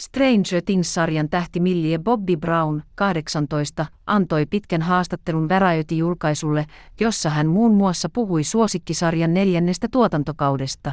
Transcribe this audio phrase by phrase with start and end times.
[0.00, 6.66] Stranger Things-sarjan tähti Millie Bobby Brown, 18, antoi pitkän haastattelun Variety-julkaisulle,
[7.00, 10.92] jossa hän muun muassa puhui suosikkisarjan neljännestä tuotantokaudesta.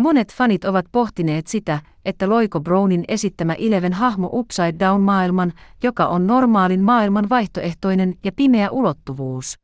[0.00, 5.52] Monet fanit ovat pohtineet sitä, että loiko Brownin esittämä Eleven hahmo Upside Down-maailman,
[5.82, 9.54] joka on normaalin maailman vaihtoehtoinen ja pimeä ulottuvuus.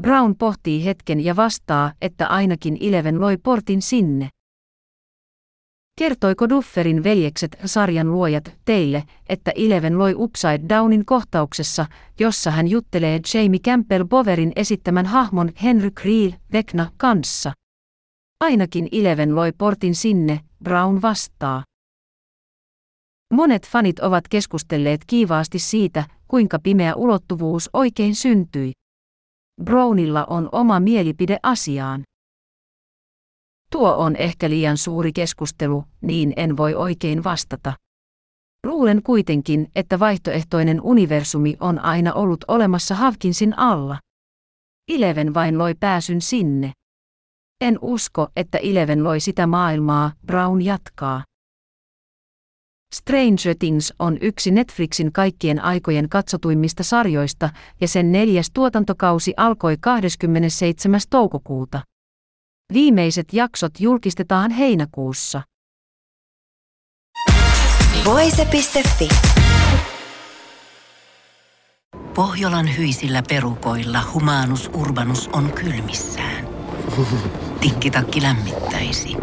[0.00, 4.28] Brown pohtii hetken ja vastaa, että ainakin Eleven loi portin sinne.
[6.00, 11.86] Kertoiko Dufferin veljekset sarjan luojat teille, että Eleven loi Upside Downin kohtauksessa,
[12.20, 17.52] jossa hän juttelee Jamie Campbell Boverin esittämän hahmon Henry Creel Vecna kanssa?
[18.40, 21.64] Ainakin Eleven loi portin sinne, Brown vastaa.
[23.34, 28.72] Monet fanit ovat keskustelleet kiivaasti siitä, kuinka pimeä ulottuvuus oikein syntyi.
[29.64, 32.02] Brownilla on oma mielipide asiaan.
[33.72, 37.72] Tuo on ehkä liian suuri keskustelu, niin en voi oikein vastata.
[38.66, 43.98] Luulen kuitenkin, että vaihtoehtoinen universumi on aina ollut olemassa Havkinsin alla.
[44.88, 46.72] Eleven vain loi pääsyn sinne.
[47.60, 51.24] En usko, että Eleven loi sitä maailmaa, Brown jatkaa.
[52.94, 61.00] Stranger Things on yksi Netflixin kaikkien aikojen katsotuimmista sarjoista ja sen neljäs tuotantokausi alkoi 27.
[61.10, 61.80] toukokuuta.
[62.72, 65.42] Viimeiset jaksot julkistetaan heinäkuussa.
[68.04, 69.08] Voise.fi.
[72.14, 76.48] Pohjolan hyisillä perukoilla humanus urbanus on kylmissään.
[77.60, 79.16] Tikkitakki lämmittäisi.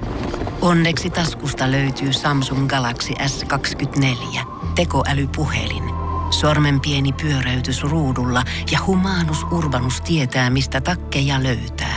[0.62, 4.40] Onneksi taskusta löytyy Samsung Galaxy S24.
[4.76, 5.84] Tekoälypuhelin.
[6.30, 11.97] Sormen pieni pyöräytys ruudulla ja humanus urbanus tietää, mistä takkeja löytää.